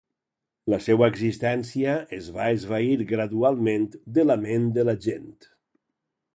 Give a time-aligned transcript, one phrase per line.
[0.73, 3.87] La seua existència es va esvair gradualment
[4.19, 5.33] de la ment de la gent.